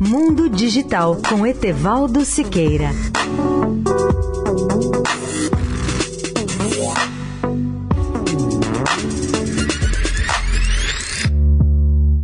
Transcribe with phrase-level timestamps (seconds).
[0.00, 2.90] Mundo Digital com Etevaldo Siqueira.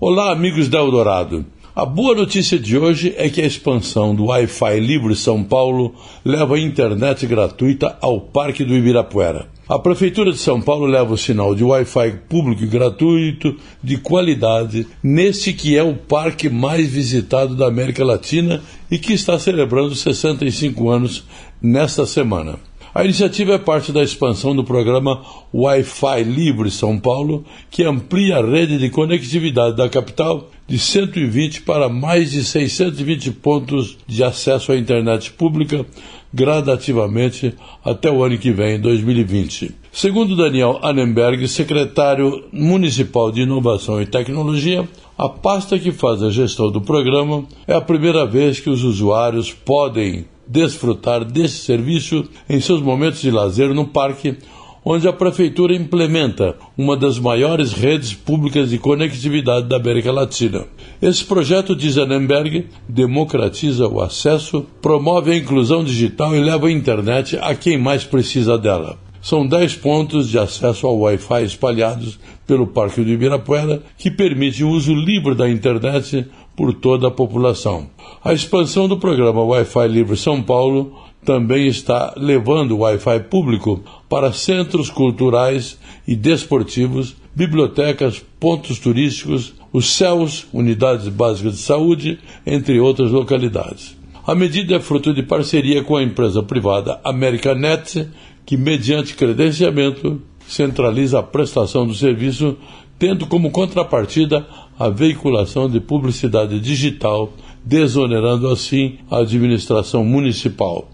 [0.00, 1.46] Olá, amigos da Eldorado.
[1.76, 5.94] A boa notícia de hoje é que a expansão do Wi-Fi Livre São Paulo
[6.24, 9.53] leva a internet gratuita ao Parque do Ibirapuera.
[9.66, 14.86] A Prefeitura de São Paulo leva o sinal de Wi-Fi público e gratuito de qualidade
[15.02, 20.90] nesse que é o parque mais visitado da América Latina e que está celebrando 65
[20.90, 21.24] anos
[21.62, 22.58] nesta semana.
[22.94, 25.22] A iniciativa é parte da expansão do programa
[25.52, 31.88] Wi-Fi Livre São Paulo, que amplia a rede de conectividade da capital de 120 para
[31.88, 35.84] mais de 620 pontos de acesso à internet pública
[36.32, 39.72] gradativamente até o ano que vem, 2020.
[39.92, 46.72] Segundo Daniel Annenberg, secretário municipal de Inovação e Tecnologia, a pasta que faz a gestão
[46.72, 52.82] do programa é a primeira vez que os usuários podem desfrutar desse serviço em seus
[52.82, 54.36] momentos de lazer no parque,
[54.84, 60.66] onde a Prefeitura implementa uma das maiores redes públicas de conectividade da América Latina.
[61.00, 67.38] Esse projeto, diz Annenberg, democratiza o acesso, promove a inclusão digital e leva a internet
[67.40, 68.98] a quem mais precisa dela.
[69.22, 74.68] São 10 pontos de acesso ao Wi-Fi espalhados pelo Parque do Ibirapuera que permite o
[74.68, 77.88] uso livre da internet por toda a população.
[78.22, 80.92] A expansão do programa Wi-Fi Livre São Paulo
[81.24, 89.92] também está levando o Wi-Fi público para centros culturais e desportivos, bibliotecas, pontos turísticos, os
[89.92, 93.96] CELS, unidades básicas de saúde, entre outras localidades.
[94.26, 98.08] A medida é fruto de parceria com a empresa privada Americanet,
[98.46, 102.56] que, mediante credenciamento, centraliza a prestação do serviço,
[102.98, 104.46] tendo como contrapartida
[104.78, 107.32] a veiculação de publicidade digital,
[107.64, 110.93] desonerando assim a administração municipal.